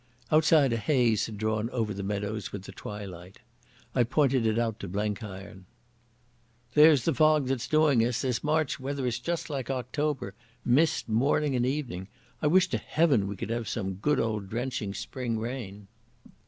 Outside 0.31 0.73
a 0.73 0.77
haze 0.77 1.27
had 1.27 1.37
drawn 1.37 1.69
over 1.69 1.93
the 1.93 2.01
meadows 2.01 2.51
with 2.51 2.63
the 2.63 2.71
twilight. 2.71 3.37
I 3.93 4.01
pointed 4.01 4.47
it 4.47 4.57
out 4.57 4.79
to 4.79 4.87
Blenkiron. 4.87 5.65
"There's 6.73 7.05
the 7.05 7.13
fog 7.13 7.45
that's 7.45 7.67
doing 7.67 8.03
us. 8.03 8.23
This 8.23 8.43
March 8.43 8.79
weather 8.79 9.05
is 9.05 9.19
just 9.19 9.47
like 9.51 9.69
October, 9.69 10.33
mist 10.65 11.07
morning 11.07 11.55
and 11.55 11.67
evening. 11.67 12.07
I 12.41 12.47
wish 12.47 12.67
to 12.69 12.79
Heaven 12.79 13.27
we 13.27 13.35
could 13.35 13.51
have 13.51 13.69
some 13.69 13.93
good 13.93 14.19
old 14.19 14.49
drenching 14.49 14.95
spring 14.95 15.37
rain." 15.37 15.87